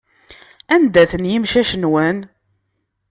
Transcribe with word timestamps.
Anda-ten 0.73 1.29
yimcac-nwen? 1.31 2.17